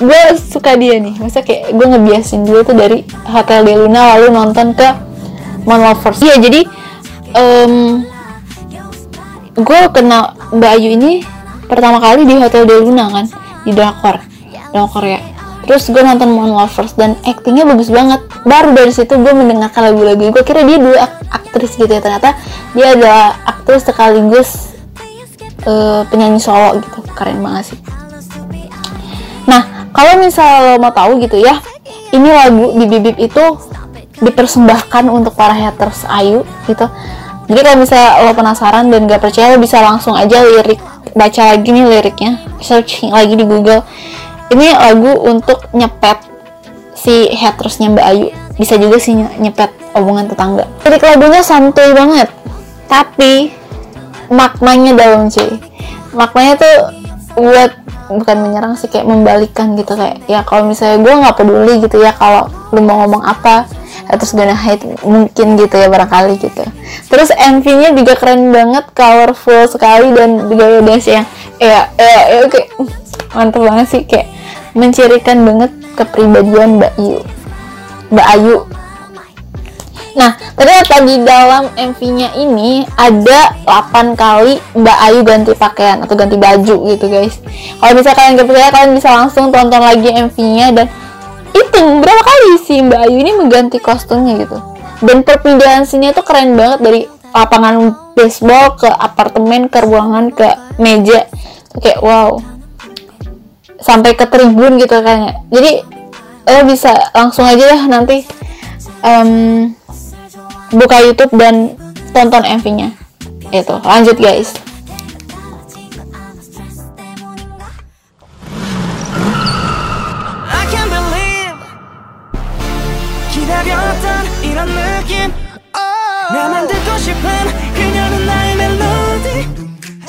Gue 0.00 0.20
suka 0.40 0.80
dia 0.80 0.96
nih. 0.96 1.14
Masa 1.20 1.44
kayak 1.44 1.76
gue 1.76 1.86
ngebiasin 1.86 2.48
dulu 2.48 2.64
tuh 2.64 2.76
dari 2.76 3.04
Hotel 3.28 3.68
de 3.68 3.74
Luna 3.76 4.16
lalu 4.16 4.32
nonton 4.32 4.72
ke 4.72 4.88
Mon 5.68 5.80
Lovers. 5.84 6.24
Iya 6.24 6.40
jadi 6.40 6.60
um, 7.36 8.00
gue 9.60 9.80
kenal 9.92 10.32
Mbak 10.56 10.70
Ayu 10.80 10.88
ini 10.96 11.20
pertama 11.68 12.00
kali 12.00 12.24
di 12.24 12.34
Hotel 12.40 12.64
de 12.64 12.74
Luna 12.80 13.12
kan 13.12 13.26
di 13.68 13.70
drakor. 13.76 14.24
Drakor 14.72 15.04
ya. 15.04 15.20
Terus 15.68 15.92
gue 15.92 16.00
nonton 16.00 16.32
Mon 16.32 16.56
Lovers 16.56 16.96
dan 16.96 17.20
aktingnya 17.28 17.68
bagus 17.68 17.92
banget. 17.92 18.24
Baru 18.48 18.72
dari 18.72 18.90
situ 18.90 19.20
gue 19.20 19.32
mendengarkan 19.36 19.92
lagu-lagu. 19.92 20.32
Gue 20.32 20.42
kira 20.48 20.64
dia 20.64 20.80
dua 20.80 21.06
aktris 21.28 21.76
gitu 21.76 21.92
ya. 21.92 22.00
Ternyata 22.00 22.40
dia 22.72 22.96
ada 22.96 23.36
aktris 23.44 23.84
sekaligus 23.84 24.69
uh, 25.66 26.02
penyanyi 26.08 26.40
solo 26.40 26.78
gitu 26.80 27.00
keren 27.12 27.40
banget 27.42 27.74
sih. 27.74 27.78
Nah 29.48 29.90
kalau 29.90 30.20
misalnya 30.22 30.74
lo 30.74 30.74
mau 30.78 30.92
tahu 30.94 31.18
gitu 31.20 31.40
ya 31.40 31.58
ini 32.14 32.28
lagu 32.30 32.74
di 32.76 32.86
itu 33.18 33.44
dipersembahkan 34.20 35.08
untuk 35.08 35.32
para 35.34 35.56
haters 35.56 36.04
Ayu 36.06 36.44
gitu. 36.68 36.86
Jadi 37.50 37.60
kalau 37.66 37.78
misalnya 37.82 38.10
lo 38.22 38.32
penasaran 38.36 38.84
dan 38.94 39.10
gak 39.10 39.22
percaya 39.26 39.50
lo 39.50 39.58
bisa 39.58 39.82
langsung 39.82 40.14
aja 40.14 40.38
lirik 40.44 40.78
baca 41.16 41.56
lagi 41.56 41.68
nih 41.72 41.84
liriknya. 41.88 42.38
Searching 42.62 43.10
lagi 43.10 43.34
di 43.34 43.42
Google. 43.42 43.82
Ini 44.50 44.74
lagu 44.74 45.14
untuk 45.26 45.66
nyepet 45.74 46.26
si 46.94 47.30
hatersnya 47.34 47.90
Mbak 47.90 48.06
Ayu. 48.06 48.28
Bisa 48.54 48.76
juga 48.76 49.00
sih 49.02 49.16
nyepet 49.16 49.70
omongan 49.96 50.30
tetangga. 50.30 50.64
Lirik 50.86 51.02
lagunya 51.02 51.42
santuy 51.42 51.90
banget. 51.90 52.28
Tapi 52.86 53.50
maknanya 54.30 54.94
dalam 54.94 55.26
sih 55.26 55.58
maknanya 56.14 56.54
tuh 56.62 56.76
buat 57.38 57.70
bukan 58.10 58.36
menyerang 58.42 58.74
sih 58.74 58.90
kayak 58.90 59.06
membalikan 59.06 59.78
gitu 59.78 59.94
kayak 59.94 60.18
ya 60.26 60.42
kalau 60.42 60.66
misalnya 60.66 60.98
gue 61.02 61.14
nggak 61.14 61.36
peduli 61.38 61.74
gitu 61.82 62.02
ya 62.02 62.10
kalau 62.10 62.50
lu 62.74 62.82
mau 62.82 63.06
ngomong 63.06 63.22
apa 63.22 63.70
terus 64.10 64.34
gonna 64.34 64.56
hide 64.58 64.82
mungkin 65.06 65.54
gitu 65.54 65.74
ya 65.78 65.86
barangkali 65.86 66.34
gitu. 66.42 66.66
Terus 67.06 67.30
MV-nya 67.30 67.94
juga 67.94 68.18
keren 68.18 68.50
banget 68.50 68.90
colorful 68.90 69.70
sekali 69.70 70.10
dan 70.10 70.50
gaya 70.50 70.82
dance 70.82 71.06
yang 71.06 71.26
ya 71.62 71.86
ya, 71.94 72.20
ya 72.26 72.38
oke. 72.42 72.60
Mantep 73.30 73.62
banget 73.62 73.86
sih 73.86 74.02
kayak 74.02 74.26
mencirikan 74.74 75.46
banget 75.46 75.70
kepribadian 75.94 76.82
Mbak 76.82 76.92
Ayu 76.98 77.22
Mbak 78.10 78.26
Ayu 78.34 78.56
Nah, 80.18 80.34
ternyata 80.58 80.94
di 81.06 81.22
dalam 81.22 81.70
MV-nya 81.74 82.34
ini 82.34 82.82
ada 82.98 83.54
8 83.62 84.18
kali 84.18 84.58
Mbak 84.74 84.98
Ayu 85.06 85.20
ganti 85.22 85.52
pakaian 85.54 86.02
atau 86.02 86.14
ganti 86.18 86.34
baju 86.34 86.74
gitu 86.90 87.06
guys. 87.06 87.38
Kalau 87.78 87.92
bisa 87.94 88.10
kalian 88.14 88.38
gak 88.38 88.48
percaya, 88.50 88.70
kalian 88.74 88.92
bisa 88.98 89.08
langsung 89.14 89.54
tonton 89.54 89.82
lagi 89.82 90.10
MV-nya 90.10 90.66
dan 90.74 90.86
hitung 91.54 92.02
berapa 92.02 92.22
kali 92.22 92.50
sih 92.66 92.82
Mbak 92.82 93.00
Ayu 93.06 93.16
ini 93.22 93.32
mengganti 93.38 93.78
kostumnya 93.78 94.42
gitu. 94.42 94.58
Dan 95.00 95.22
perpindahan 95.24 95.86
sini 95.86 96.12
tuh 96.12 96.26
keren 96.26 96.58
banget 96.58 96.78
dari 96.82 97.00
lapangan 97.30 97.94
baseball 98.18 98.74
ke 98.76 98.90
apartemen 98.90 99.70
ke 99.70 99.78
ruangan 99.80 100.34
ke 100.34 100.48
meja. 100.82 101.30
Kayak 101.78 102.02
wow. 102.02 102.42
Sampai 103.80 104.12
ke 104.12 104.28
tribun 104.28 104.76
gitu 104.76 104.92
kayaknya. 105.00 105.40
Jadi 105.48 105.72
lo 106.50 106.60
bisa 106.66 106.92
langsung 107.14 107.46
aja 107.46 107.62
ya 107.62 107.80
nanti 107.86 108.26
um, 109.06 109.70
buka 110.70 111.02
YouTube 111.02 111.34
dan 111.34 111.74
tonton 112.14 112.46
MV-nya. 112.46 112.94
Itu, 113.50 113.82
lanjut 113.82 114.16
guys. 114.18 114.54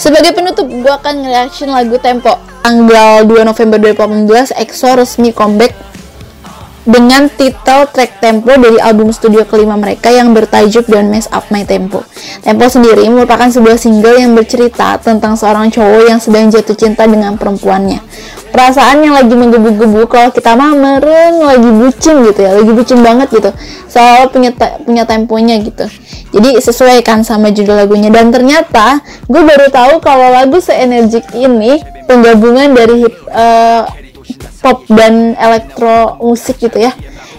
Sebagai 0.02 0.34
penutup, 0.34 0.66
gue 0.66 0.90
akan 0.90 1.30
reaction 1.30 1.70
lagu 1.70 1.94
Tempo. 2.02 2.34
Tanggal 2.66 3.22
2 3.26 3.46
November 3.46 3.78
2018, 3.78 4.58
EXO 4.58 4.98
resmi 4.98 5.30
comeback 5.30 5.91
dengan 6.82 7.30
titel 7.30 7.86
track 7.94 8.18
Tempo 8.22 8.54
dari 8.58 8.82
album 8.82 9.14
studio 9.14 9.46
kelima 9.46 9.78
mereka 9.78 10.10
yang 10.10 10.34
bertajuk 10.34 10.90
Don't 10.90 11.14
Mess 11.14 11.30
Up 11.30 11.50
My 11.54 11.62
Tempo. 11.62 12.02
Tempo 12.42 12.66
sendiri 12.66 13.06
merupakan 13.10 13.50
sebuah 13.50 13.78
single 13.78 14.18
yang 14.18 14.34
bercerita 14.34 14.98
tentang 14.98 15.38
seorang 15.38 15.70
cowok 15.70 16.04
yang 16.10 16.18
sedang 16.18 16.50
jatuh 16.50 16.74
cinta 16.74 17.06
dengan 17.06 17.38
perempuannya. 17.38 18.02
Perasaan 18.52 19.00
yang 19.06 19.16
lagi 19.16 19.32
menggebu-gebu 19.32 20.12
kalau 20.12 20.30
kita 20.34 20.58
mah 20.58 20.76
lagi 21.56 21.70
bucin 21.72 22.20
gitu 22.28 22.40
ya, 22.44 22.52
lagi 22.52 22.72
bucin 22.74 23.00
banget 23.00 23.32
gitu. 23.32 23.52
Selalu 23.88 24.26
punya 24.34 24.52
punya 24.84 25.04
temponya 25.08 25.56
gitu. 25.62 25.86
Jadi 26.32 26.60
sesuai 26.60 27.04
kan 27.06 27.24
sama 27.24 27.52
judul 27.52 27.78
lagunya 27.80 28.12
dan 28.12 28.32
ternyata 28.32 29.00
gue 29.28 29.42
baru 29.44 29.68
tahu 29.72 30.04
kalau 30.04 30.32
lagu 30.32 30.60
seenergik 30.60 31.32
ini 31.36 31.80
penggabungan 32.08 32.76
dari 32.76 33.08
hip, 33.08 33.16
uh, 33.32 33.88
pop 34.38 34.86
dan 34.92 35.34
elektro 35.36 36.20
musik 36.22 36.60
gitu 36.60 36.78
ya. 36.78 36.92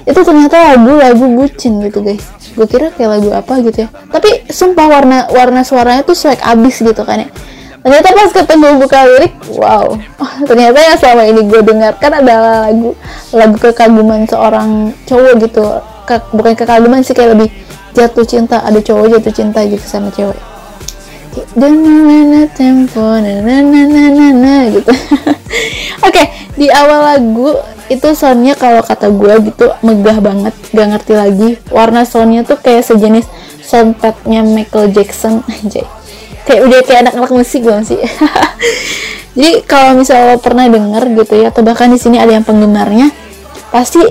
Itu 0.02 0.26
ternyata 0.26 0.74
lagu-lagu 0.74 1.26
bucin 1.38 1.78
gitu 1.84 2.02
guys. 2.02 2.24
Gue 2.52 2.66
kira 2.66 2.90
kayak 2.92 3.20
lagu 3.20 3.30
apa 3.30 3.62
gitu 3.62 3.86
ya. 3.86 3.88
Tapi 3.90 4.50
sumpah 4.50 4.86
warna 4.90 5.18
warna 5.30 5.62
suaranya 5.62 6.02
tuh 6.02 6.18
swag 6.18 6.40
abis 6.42 6.82
gitu 6.82 7.02
kan 7.06 7.24
ya. 7.24 7.28
Ternyata 7.82 8.08
pas 8.14 8.30
ketemu 8.30 8.68
buka 8.78 8.98
lirik 9.06 9.34
wow. 9.58 9.98
Oh, 9.98 10.32
ternyata 10.46 10.78
yang 10.78 10.98
selama 10.98 11.22
ini 11.26 11.40
gue 11.50 11.60
dengarkan 11.66 12.12
adalah 12.22 12.70
lagu 12.70 12.94
lagu 13.34 13.56
kekaguman 13.58 14.22
seorang 14.26 14.94
cowok 15.06 15.32
gitu. 15.42 15.62
Ke, 16.02 16.18
bukan 16.34 16.54
kekaguman 16.58 17.02
sih 17.06 17.14
kayak 17.14 17.38
lebih 17.38 17.48
jatuh 17.94 18.26
cinta 18.26 18.58
ada 18.64 18.80
cowok 18.80 19.18
jatuh 19.18 19.32
cinta 19.32 19.62
gitu 19.68 19.84
sama 19.84 20.08
cewek 20.10 20.51
dan 21.56 21.80
mana 21.80 22.44
tempo 22.52 23.00
na 23.00 23.40
na 23.40 23.64
na 23.64 23.82
na 24.12 24.26
na 24.32 24.56
gitu. 24.68 24.92
Oke 26.06 26.12
okay, 26.12 26.26
di 26.56 26.68
awal 26.68 27.16
lagu 27.16 27.56
itu 27.88 28.08
soundnya 28.16 28.56
kalau 28.56 28.80
kata 28.84 29.08
gue 29.12 29.52
gitu 29.52 29.72
megah 29.84 30.20
banget 30.20 30.54
gak 30.72 30.88
ngerti 30.92 31.12
lagi. 31.16 31.48
Warna 31.72 32.04
soundnya 32.04 32.44
tuh 32.44 32.60
kayak 32.60 32.84
sejenis 32.84 33.24
soundpadnya 33.64 34.44
Michael 34.44 34.92
Jackson. 34.92 35.40
Aja 35.64 35.84
kayak 36.42 36.60
udah 36.66 36.80
kayak 36.82 37.00
anak-anak 37.08 37.32
musik 37.32 37.62
banget 37.64 37.96
sih? 37.96 38.00
Jadi 39.38 39.64
kalau 39.64 39.96
misalnya 39.96 40.36
lo 40.36 40.38
pernah 40.44 40.68
denger 40.68 41.04
gitu 41.24 41.34
ya 41.40 41.48
atau 41.48 41.64
bahkan 41.64 41.88
di 41.88 41.96
sini 41.96 42.20
ada 42.20 42.36
yang 42.36 42.44
penggemarnya 42.44 43.08
pasti 43.72 44.04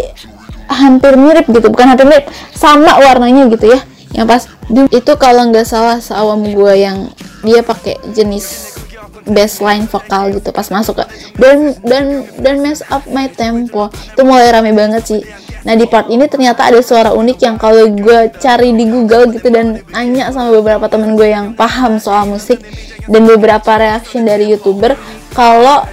hampir 0.65 1.13
mirip 1.21 1.45
gitu. 1.45 1.69
Bukan 1.69 1.85
hampir 1.85 2.09
mirip 2.09 2.25
sama 2.57 2.97
warnanya 2.97 3.45
gitu 3.53 3.77
ya 3.77 3.90
yang 4.11 4.27
pas 4.27 4.43
itu 4.71 5.11
kalau 5.15 5.47
nggak 5.51 5.67
salah 5.67 5.99
seawam 6.03 6.43
gue 6.43 6.73
yang 6.75 7.07
dia 7.41 7.63
pakai 7.63 7.97
jenis 8.11 8.77
bassline 9.25 9.85
vokal 9.85 10.33
gitu 10.33 10.49
pas 10.49 10.65
masuk 10.73 10.97
ke 11.01 11.05
dan 11.37 11.77
dan 11.85 12.25
dan 12.41 12.55
mess 12.61 12.81
up 12.89 13.05
my 13.09 13.29
tempo. 13.29 13.87
Itu 14.13 14.25
mulai 14.25 14.49
rame 14.51 14.73
banget 14.73 15.03
sih. 15.05 15.21
Nah 15.61 15.77
di 15.77 15.85
part 15.85 16.09
ini 16.09 16.25
ternyata 16.25 16.65
ada 16.65 16.81
suara 16.81 17.13
unik 17.13 17.37
yang 17.37 17.55
kalau 17.61 17.85
gue 17.85 18.33
cari 18.41 18.73
di 18.73 18.85
Google 18.89 19.29
gitu 19.29 19.53
dan 19.53 19.77
nanya 19.93 20.33
sama 20.33 20.49
beberapa 20.57 20.89
temen 20.89 21.13
gue 21.13 21.29
yang 21.29 21.53
paham 21.53 22.01
soal 22.01 22.25
musik 22.25 22.57
dan 23.05 23.21
beberapa 23.29 23.77
reaction 23.77 24.25
dari 24.25 24.49
youtuber 24.49 24.97
kalau 25.37 25.85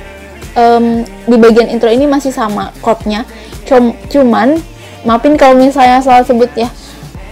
um, 0.56 1.04
di 1.04 1.36
bagian 1.36 1.68
intro 1.68 1.92
ini 1.92 2.08
masih 2.08 2.32
sama 2.32 2.72
chordnya. 2.80 3.28
Cum, 3.68 3.92
cuman 4.08 4.56
maafin 5.04 5.36
kalau 5.36 5.60
misalnya 5.60 6.00
salah 6.00 6.24
sebut 6.24 6.48
ya 6.56 6.72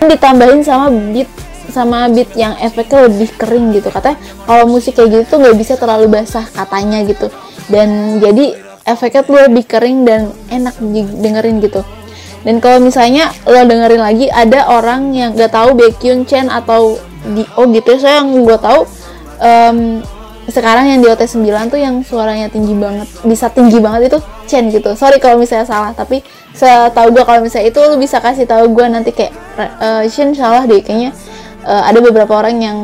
ditambahin 0.04 0.60
sama 0.60 0.92
beat 1.12 1.30
sama 1.72 2.06
beat 2.08 2.30
yang 2.38 2.54
efeknya 2.62 3.10
lebih 3.10 3.30
kering 3.36 3.74
gitu. 3.74 3.88
Katanya 3.90 4.18
kalau 4.46 4.64
musik 4.70 4.96
kayak 4.96 5.08
gitu 5.12 5.36
tuh 5.36 5.38
nggak 5.42 5.56
bisa 5.58 5.74
terlalu 5.76 6.06
basah 6.08 6.46
katanya 6.52 7.02
gitu. 7.04 7.32
Dan 7.66 8.20
jadi 8.22 8.54
efeknya 8.86 9.22
tuh 9.26 9.36
lebih 9.50 9.64
kering 9.66 10.06
dan 10.06 10.30
enak 10.48 10.78
dengerin 11.20 11.58
gitu. 11.60 11.82
Dan 12.46 12.62
kalau 12.62 12.78
misalnya 12.78 13.34
lo 13.42 13.58
dengerin 13.66 13.98
lagi 13.98 14.30
ada 14.30 14.70
orang 14.70 15.10
yang 15.10 15.34
nggak 15.34 15.50
tahu 15.50 15.74
Baekhyun 15.74 16.22
Chen 16.30 16.46
atau 16.46 16.94
Dio 17.34 17.62
gitu. 17.74 17.90
Saya 17.98 18.22
yang 18.22 18.46
gue 18.46 18.58
tahu 18.62 18.86
um, 19.42 19.78
sekarang 20.46 20.94
yang 20.94 21.02
di 21.02 21.10
OT9 21.10 21.42
tuh 21.66 21.80
yang 21.82 22.06
suaranya 22.06 22.46
tinggi 22.46 22.78
banget 22.78 23.10
bisa 23.26 23.50
tinggi 23.50 23.82
banget 23.82 24.14
itu 24.14 24.18
Chen 24.46 24.70
gitu. 24.70 24.94
Sorry 24.94 25.18
kalau 25.18 25.36
misalnya 25.42 25.66
salah 25.66 25.92
tapi 25.92 26.22
setahu 26.56 27.12
gue 27.12 27.24
kalau 27.26 27.44
misalnya 27.44 27.68
itu 27.68 27.78
lo 27.82 28.00
bisa 28.00 28.22
kasih 28.22 28.48
tahu 28.48 28.72
gue 28.72 28.86
nanti 28.88 29.10
kayak 29.12 29.34
uh, 29.58 30.02
Shin 30.08 30.32
salah 30.32 30.64
deh 30.64 30.80
kayaknya 30.80 31.12
uh, 31.66 31.84
ada 31.84 31.98
beberapa 32.00 32.32
orang 32.32 32.56
yang 32.62 32.78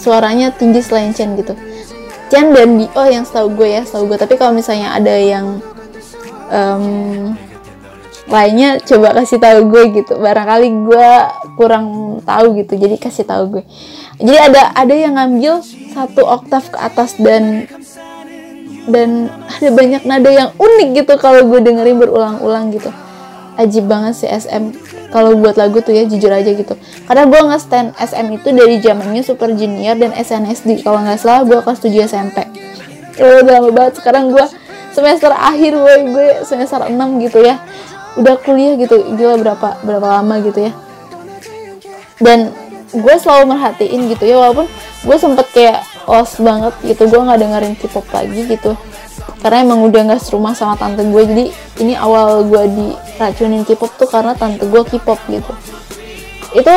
suaranya 0.00 0.54
tinggi 0.54 0.80
selain 0.80 1.12
Chen 1.12 1.36
gitu. 1.36 1.52
Chen 2.32 2.54
dan 2.56 2.80
Dio 2.80 3.02
yang 3.04 3.26
setahu 3.26 3.52
gue 3.52 3.68
ya 3.68 3.82
setahu 3.84 4.14
gue 4.14 4.18
tapi 4.18 4.40
kalau 4.40 4.56
misalnya 4.56 4.96
ada 4.96 5.12
yang 5.12 5.60
um, 6.48 7.36
lainnya 8.24 8.80
coba 8.80 9.12
kasih 9.20 9.36
tahu 9.36 9.68
gue 9.68 9.82
gitu. 10.00 10.16
Barangkali 10.16 10.68
gue 10.88 11.10
kurang 11.60 12.18
tahu 12.24 12.58
gitu 12.58 12.74
jadi 12.74 12.96
kasih 12.98 13.28
tahu 13.28 13.60
gue 13.60 13.64
jadi 14.18 14.50
ada 14.50 14.62
ada 14.74 14.94
yang 14.94 15.14
ngambil 15.14 15.60
satu 15.94 16.22
oktav 16.26 16.64
ke 16.72 16.78
atas 16.80 17.14
dan 17.20 17.68
dan 18.88 19.32
ada 19.48 19.70
banyak 19.72 20.02
nada 20.04 20.30
yang 20.30 20.50
unik 20.60 20.88
gitu 21.04 21.14
kalau 21.16 21.44
gue 21.48 21.60
dengerin 21.60 21.96
berulang-ulang 21.96 22.72
gitu. 22.74 22.92
Ajib 23.54 23.86
banget 23.86 24.18
sih 24.18 24.26
SM 24.26 24.74
kalau 25.14 25.38
buat 25.38 25.54
lagu 25.54 25.78
tuh 25.78 25.94
ya 25.94 26.04
jujur 26.10 26.28
aja 26.28 26.50
gitu. 26.50 26.74
Karena 27.06 27.24
gue 27.30 27.38
nggak 27.38 27.60
stand 27.62 27.94
SM 27.96 28.26
itu 28.34 28.48
dari 28.50 28.82
zamannya 28.82 29.22
Super 29.22 29.54
Junior 29.54 29.94
dan 29.94 30.10
SNSD 30.10 30.82
kalau 30.82 31.00
nggak 31.06 31.22
salah 31.22 31.46
gue 31.46 31.58
kelas 31.62 31.80
7 31.80 32.10
SMP 32.10 32.38
oh, 33.22 33.46
udah 33.46 33.52
lama 33.62 33.70
banget. 33.70 34.02
Sekarang 34.02 34.34
gue 34.34 34.44
semester 34.90 35.30
akhir 35.30 35.72
gue 35.74 35.94
gue 36.10 36.28
semester 36.42 36.82
6 36.82 36.92
gitu 37.24 37.38
ya. 37.46 37.62
Udah 38.18 38.34
kuliah 38.42 38.74
gitu. 38.74 39.14
Gila 39.14 39.38
berapa 39.38 39.78
berapa 39.86 40.06
lama 40.20 40.34
gitu 40.42 40.70
ya. 40.70 40.72
Dan 42.18 42.50
gue 42.94 43.14
selalu 43.18 43.54
merhatiin 43.54 44.06
gitu 44.10 44.24
ya 44.26 44.38
walaupun 44.38 44.66
gue 45.02 45.16
sempet 45.18 45.46
kayak 45.50 45.82
os 46.06 46.36
banget 46.40 46.74
gitu 46.84 47.08
gue 47.08 47.20
nggak 47.20 47.38
dengerin 47.40 47.74
K-pop 47.78 48.06
lagi 48.12 48.40
gitu. 48.48 48.72
Karena 49.44 49.60
emang 49.60 49.84
udah 49.84 50.00
nggak 50.08 50.20
serumah 50.24 50.56
sama 50.56 50.76
tante 50.80 51.04
gue 51.04 51.22
jadi 51.28 51.44
ini 51.84 51.92
awal 51.96 52.48
gue 52.48 52.64
diracunin 52.72 53.64
K-pop 53.68 53.92
tuh 54.00 54.08
karena 54.08 54.32
tante 54.32 54.64
gue 54.64 54.82
K-pop 54.84 55.20
gitu. 55.28 55.52
Itu 56.54 56.74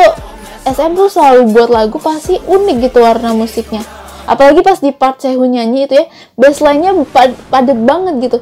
SM 0.68 0.92
tuh 0.98 1.08
selalu 1.08 1.54
buat 1.54 1.70
lagu 1.72 1.96
pasti 1.96 2.36
unik 2.36 2.76
gitu 2.90 3.00
warna 3.00 3.32
musiknya. 3.32 3.80
Apalagi 4.28 4.60
pas 4.60 4.76
di 4.76 4.92
part 4.92 5.16
Sehun 5.16 5.56
nyanyi 5.56 5.88
itu 5.88 5.96
ya 5.96 6.04
bassline-nya 6.36 6.92
pad 7.08 7.32
padet 7.48 7.80
banget 7.80 8.14
gitu. 8.20 8.38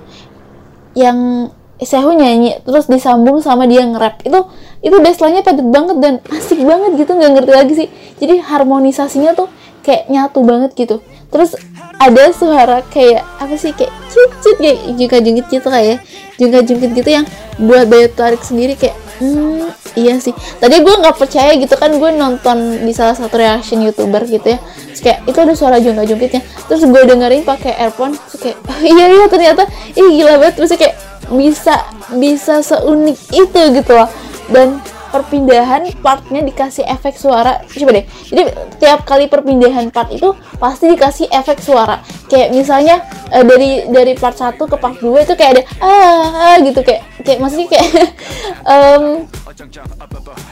Yang 0.99 1.51
Sehu 1.77 2.17
nyanyi 2.17 2.57
terus 2.65 2.89
disambung 2.89 3.45
sama 3.45 3.69
dia 3.69 3.85
nge-rap. 3.85 4.25
Itu 4.25 4.49
itu 4.83 4.97
baseline-nya 4.97 5.45
padat 5.47 5.69
banget 5.71 5.97
dan 6.03 6.15
asik 6.33 6.59
banget 6.65 6.99
gitu 6.99 7.13
nggak 7.15 7.31
ngerti 7.37 7.53
lagi 7.53 7.73
sih. 7.79 7.89
Jadi 8.19 8.43
harmonisasinya 8.43 9.37
tuh 9.39 9.47
kayak 9.87 10.11
nyatu 10.11 10.43
banget 10.43 10.75
gitu. 10.75 10.99
Terus 11.31 11.55
ada 12.03 12.35
suara 12.35 12.83
kayak 12.91 13.23
apa 13.39 13.55
sih 13.55 13.71
kayak 13.71 13.95
cut 14.11 14.59
kayak 14.59 14.79
jungkat 14.99 15.21
jungkit 15.23 15.47
gitu 15.47 15.69
kayak 15.71 16.03
jungkat 16.37 16.63
jungkit 16.67 16.91
gitu 16.99 17.11
yang 17.23 17.25
buat 17.63 17.87
daya 17.87 18.11
tarik 18.11 18.43
sendiri 18.43 18.75
kayak 18.75 18.99
hmm 19.23 19.71
iya 19.97 20.19
sih. 20.21 20.35
Tadi 20.35 20.83
gue 20.83 20.95
nggak 20.99 21.17
percaya 21.17 21.55
gitu 21.57 21.73
kan 21.79 21.95
gue 21.95 22.11
nonton 22.13 22.85
di 22.85 22.93
salah 22.93 23.15
satu 23.15 23.39
reaction 23.39 23.81
youtuber 23.81 24.27
gitu 24.27 24.59
ya. 24.59 24.59
Terus 24.93 25.01
kayak 25.01 25.19
itu 25.25 25.39
ada 25.39 25.55
suara 25.55 25.77
jongkak 25.79 26.07
jongkitnya 26.11 26.43
terus 26.67 26.83
gue 26.83 27.03
dengerin 27.07 27.47
pakai 27.47 27.73
earphone 27.79 28.19
terus 28.19 28.43
kayak 28.43 28.59
oh, 28.67 28.79
iya 28.93 29.07
iya 29.07 29.25
ternyata 29.31 29.63
ih 29.95 30.09
gila 30.19 30.43
banget. 30.43 30.55
Terus 30.59 30.71
kayak 30.75 30.95
bisa 31.31 31.75
bisa 32.19 32.61
seunik 32.61 33.19
itu 33.33 33.61
gitu 33.73 33.93
loh. 33.95 34.11
Dan 34.51 34.79
perpindahan 35.11 35.89
partnya 36.01 36.41
dikasih 36.43 36.85
efek 36.87 37.17
suara. 37.17 37.63
Coba 37.67 37.91
deh. 38.03 38.07
Jadi 38.31 38.43
tiap 38.79 39.07
kali 39.07 39.27
perpindahan 39.31 39.91
part 39.91 40.13
itu 40.13 40.35
pasti 40.59 40.93
dikasih 40.93 41.31
efek 41.31 41.63
suara. 41.63 42.03
Kayak 42.27 42.55
misalnya 42.55 42.97
uh, 43.31 43.45
dari 43.45 43.87
dari 43.91 44.13
part 44.19 44.37
1 44.37 44.59
ke 44.59 44.77
part 44.77 44.97
2 44.99 45.27
itu 45.27 45.35
kayak 45.39 45.51
ada 45.57 45.63
ah, 45.83 46.27
ah 46.53 46.57
gitu. 46.63 46.81
Kayak 46.83 47.03
kayak 47.23 47.39
maksudnya 47.43 47.69
kayak 47.71 47.89
um, 48.73 49.05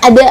ada 0.04 0.26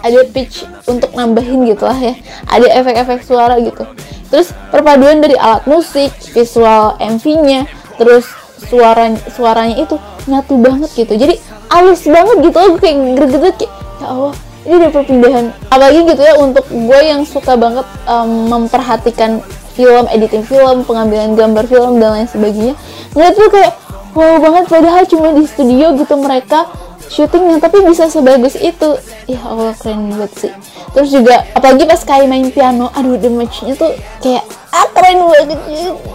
ada 0.00 0.20
pitch 0.32 0.64
untuk 0.88 1.10
nambahin 1.12 1.66
gitu 1.68 1.84
lah 1.84 1.98
ya. 1.98 2.14
Ada 2.48 2.66
efek-efek 2.80 3.20
suara 3.26 3.60
gitu. 3.60 3.84
Terus 4.30 4.54
perpaduan 4.70 5.18
dari 5.18 5.34
alat 5.34 5.66
musik 5.66 6.14
visual 6.32 6.94
MV-nya 7.02 7.66
terus 7.98 8.24
suara 8.70 9.12
suaranya 9.34 9.76
itu 9.82 9.96
nyatu 10.30 10.54
banget 10.56 10.90
gitu. 10.94 11.14
Jadi 11.18 11.59
halus 11.70 12.02
banget 12.04 12.36
gitu 12.50 12.58
aku 12.58 12.76
kayak 12.82 12.96
greget 13.16 13.54
kayak 13.64 13.72
ya 14.02 14.06
Allah 14.10 14.34
ini 14.60 14.74
udah 14.76 14.90
perpindahan. 14.92 15.46
Apalagi 15.72 15.98
gitu 16.04 16.20
ya 16.20 16.34
untuk 16.36 16.66
gue 16.68 17.00
yang 17.00 17.24
suka 17.24 17.56
banget 17.56 17.86
um, 18.04 18.52
memperhatikan 18.52 19.40
film 19.72 20.04
editing 20.12 20.44
film 20.44 20.84
pengambilan 20.84 21.32
gambar 21.32 21.64
film 21.64 21.96
dan 21.96 22.12
lain 22.12 22.28
sebagainya 22.28 22.74
ngeliat 23.16 23.32
tuh 23.38 23.48
kayak 23.48 23.72
wow 24.12 24.36
banget 24.42 24.64
padahal 24.68 25.02
cuma 25.06 25.32
di 25.32 25.46
studio 25.46 25.94
gitu 25.96 26.14
mereka 26.20 26.68
syutingnya 27.08 27.58
tapi 27.62 27.82
bisa 27.86 28.06
sebagus 28.06 28.54
itu. 28.58 29.00
Ya 29.30 29.40
Allah 29.46 29.72
keren 29.78 30.10
banget 30.12 30.30
sih. 30.36 30.52
Terus 30.90 31.08
juga 31.14 31.46
apalagi 31.54 31.86
pas 31.86 32.02
kayak 32.02 32.26
main 32.26 32.50
piano 32.50 32.90
aduh 32.92 33.16
matchnya 33.30 33.78
tuh 33.78 33.94
kayak 34.20 34.44
ah 34.74 34.86
keren 34.92 35.24
banget 35.24 35.60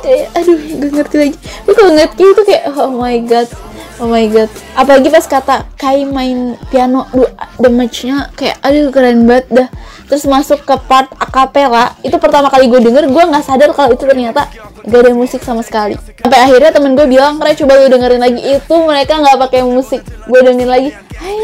kayak 0.03 0.25
aduh 0.35 0.55
gak 0.55 0.91
ngerti 1.01 1.15
lagi. 1.17 1.37
Tapi 1.39 1.71
kalau 1.73 1.89
ngeliat 1.95 2.11
kayak 2.13 2.29
itu 2.29 2.43
kayak 2.45 2.63
oh 2.75 2.91
my 2.93 3.17
god 3.23 3.47
Oh 3.95 4.11
my 4.11 4.27
god. 4.27 4.51
Apalagi 4.75 5.07
pas 5.07 5.23
kata 5.23 5.63
Kai 5.79 6.03
main 6.03 6.59
piano, 6.67 7.07
duh, 7.15 7.31
matchnya 7.71 8.27
kayak 8.35 8.59
aduh 8.59 8.91
keren 8.91 9.23
banget 9.23 9.47
dah. 9.47 9.67
Terus 10.05 10.27
masuk 10.27 10.67
ke 10.67 10.75
part 10.85 11.07
akapela, 11.15 11.95
itu 12.03 12.13
pertama 12.19 12.51
kali 12.51 12.67
gue 12.69 12.77
denger, 12.77 13.09
gue 13.09 13.23
nggak 13.25 13.41
sadar 13.41 13.73
kalau 13.73 13.95
itu 13.95 14.05
ternyata 14.05 14.51
gak 14.85 14.99
ada 15.01 15.11
musik 15.15 15.41
sama 15.41 15.65
sekali. 15.65 15.97
Sampai 16.21 16.39
akhirnya 16.45 16.69
temen 16.75 16.93
gue 16.93 17.07
bilang, 17.09 17.41
keren 17.41 17.55
coba 17.55 17.73
lu 17.81 17.87
dengerin 17.89 18.21
lagi 18.21 18.41
itu 18.43 18.75
mereka 18.85 19.17
nggak 19.17 19.37
pakai 19.47 19.65
musik. 19.65 20.05
Gue 20.29 20.39
dengerin 20.45 20.69
lagi, 20.69 20.89
hai, 20.93 21.39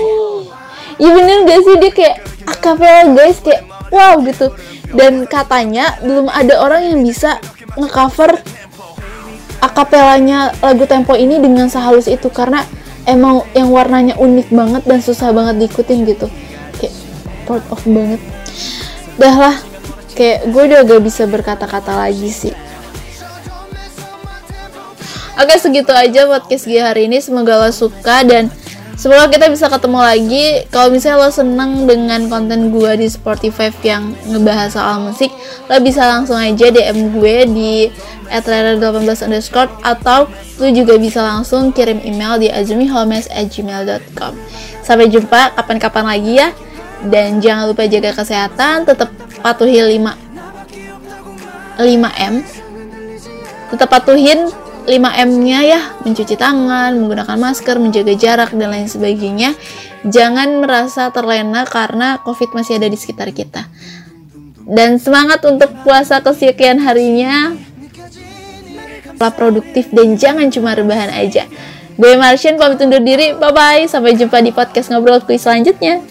ya 1.02 1.10
bener 1.10 1.38
gak 1.48 1.60
sih 1.66 1.76
dia 1.82 1.92
kayak 1.96 2.16
akapela 2.46 3.02
guys 3.16 3.40
kayak 3.40 3.66
wow 3.90 4.20
gitu. 4.22 4.52
Dan 4.92 5.24
katanya 5.26 5.98
belum 6.04 6.28
ada 6.28 6.60
orang 6.60 6.84
yang 6.84 7.00
bisa 7.00 7.40
ngecover 7.80 8.44
akapelanya 9.62 10.52
lagu 10.60 10.90
tempo 10.90 11.14
ini 11.14 11.38
dengan 11.38 11.70
sehalus 11.70 12.10
itu 12.10 12.28
karena 12.34 12.66
emang 13.06 13.46
yang 13.54 13.70
warnanya 13.70 14.18
unik 14.18 14.50
banget 14.50 14.84
dan 14.90 15.00
susah 15.00 15.30
banget 15.32 15.62
diikutin 15.62 16.04
gitu. 16.10 16.28
Kayak 16.82 16.94
part 17.46 17.66
of 17.70 17.82
banget. 17.86 18.22
Dah 19.22 19.36
lah 19.38 19.56
kayak 20.18 20.50
gue 20.50 20.64
udah 20.66 20.80
gak 20.84 21.02
bisa 21.06 21.24
berkata-kata 21.30 21.94
lagi 21.94 22.30
sih. 22.34 22.56
Oke 25.40 25.58
segitu 25.58 25.90
aja 25.96 26.28
podcast 26.28 26.66
gue 26.68 26.82
hari 26.82 27.08
ini. 27.08 27.22
Semoga 27.22 27.58
lo 27.62 27.70
suka 27.74 28.26
dan 28.26 28.50
Semoga 29.02 29.34
kita 29.34 29.50
bisa 29.50 29.66
ketemu 29.66 29.98
lagi. 29.98 30.46
Kalau 30.70 30.94
misalnya 30.94 31.26
lo 31.26 31.34
seneng 31.34 31.90
dengan 31.90 32.30
konten 32.30 32.70
gue 32.70 33.02
di 33.02 33.10
Spotify 33.10 33.74
yang 33.82 34.14
ngebahas 34.30 34.78
soal 34.78 35.02
musik, 35.02 35.34
lo 35.66 35.74
bisa 35.82 36.06
langsung 36.06 36.38
aja 36.38 36.70
DM 36.70 37.18
gue 37.18 37.36
di 37.50 37.74
@rara18 38.30 39.26
underscore 39.26 39.74
atau 39.82 40.30
lo 40.62 40.68
juga 40.70 41.02
bisa 41.02 41.26
langsung 41.26 41.74
kirim 41.74 41.98
email 42.06 42.38
di 42.38 42.54
azumihomes@gmail.com. 42.54 44.34
Sampai 44.86 45.10
jumpa 45.10 45.58
kapan-kapan 45.58 46.06
lagi 46.06 46.38
ya. 46.38 46.54
Dan 47.02 47.42
jangan 47.42 47.74
lupa 47.74 47.90
jaga 47.90 48.14
kesehatan, 48.14 48.86
tetap 48.86 49.10
patuhi 49.42 49.82
5 49.82 50.14
5M. 51.82 52.46
Tetap 53.74 53.90
patuhin 53.90 54.46
5M-nya 54.86 55.60
ya, 55.62 55.82
mencuci 56.02 56.36
tangan, 56.36 56.98
menggunakan 56.98 57.38
masker, 57.38 57.78
menjaga 57.78 58.14
jarak, 58.18 58.50
dan 58.58 58.74
lain 58.74 58.90
sebagainya. 58.90 59.54
Jangan 60.02 60.62
merasa 60.62 61.14
terlena 61.14 61.64
karena 61.70 62.18
COVID 62.26 62.58
masih 62.58 62.82
ada 62.82 62.90
di 62.90 62.98
sekitar 62.98 63.30
kita. 63.30 63.70
Dan 64.66 64.98
semangat 64.98 65.46
untuk 65.46 65.70
puasa 65.86 66.22
kesekian 66.22 66.82
harinya. 66.82 67.54
Tetap 69.06 69.38
produktif 69.38 69.94
dan 69.94 70.18
jangan 70.18 70.50
cuma 70.50 70.74
rebahan 70.74 71.14
aja. 71.14 71.46
Gue 72.00 72.18
Martian 72.18 72.58
pamit 72.58 72.82
undur 72.82 73.04
diri. 73.06 73.38
Bye-bye. 73.38 73.86
Sampai 73.86 74.18
jumpa 74.18 74.42
di 74.42 74.50
podcast 74.50 74.90
Ngobrol 74.90 75.22
Kuis 75.22 75.46
selanjutnya. 75.46 76.02